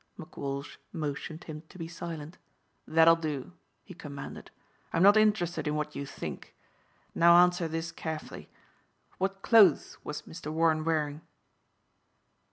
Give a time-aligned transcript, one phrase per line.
[0.17, 2.39] McWalsh motioned him to be silent.
[2.87, 3.51] "That'll do,"
[3.83, 4.49] he commanded,
[4.91, 6.55] "I'm not interested in what you think.
[7.13, 8.49] Now answer this carefully.
[9.19, 10.51] What clothes was Mr.
[10.51, 11.21] Warren wearing?"